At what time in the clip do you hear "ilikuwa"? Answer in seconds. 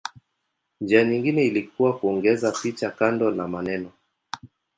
1.45-1.99